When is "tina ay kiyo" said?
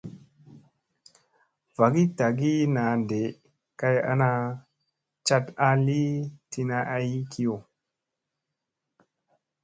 6.51-7.55